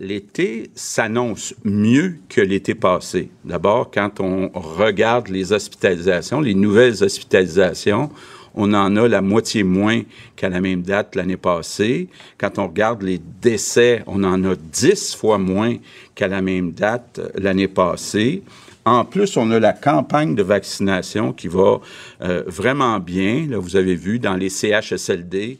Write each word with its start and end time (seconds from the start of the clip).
L'été 0.00 0.70
s'annonce 0.74 1.54
mieux 1.62 2.16
que 2.28 2.40
l'été 2.40 2.74
passé. 2.74 3.30
D'abord, 3.44 3.90
quand 3.92 4.20
on 4.20 4.50
regarde 4.52 5.28
les 5.28 5.52
hospitalisations, 5.52 6.40
les 6.40 6.54
nouvelles 6.54 7.04
hospitalisations, 7.04 8.10
on 8.54 8.72
en 8.72 8.96
a 8.96 9.08
la 9.08 9.20
moitié 9.20 9.62
moins 9.62 10.02
qu'à 10.36 10.48
la 10.48 10.60
même 10.60 10.82
date 10.82 11.14
l'année 11.14 11.36
passée. 11.36 12.08
Quand 12.38 12.58
on 12.58 12.68
regarde 12.68 13.02
les 13.02 13.20
décès, 13.40 14.02
on 14.06 14.24
en 14.24 14.44
a 14.44 14.54
dix 14.56 15.14
fois 15.14 15.38
moins 15.38 15.76
qu'à 16.14 16.28
la 16.28 16.42
même 16.42 16.72
date 16.72 17.20
l'année 17.36 17.68
passée. 17.68 18.42
En 18.84 19.04
plus, 19.04 19.36
on 19.36 19.50
a 19.50 19.58
la 19.58 19.72
campagne 19.72 20.34
de 20.34 20.42
vaccination 20.42 21.32
qui 21.32 21.48
va 21.48 21.80
euh, 22.20 22.42
vraiment 22.46 22.98
bien. 23.00 23.46
Là, 23.48 23.58
vous 23.58 23.76
avez 23.76 23.94
vu 23.94 24.18
dans 24.18 24.34
les 24.34 24.50
CHSLD, 24.50 25.58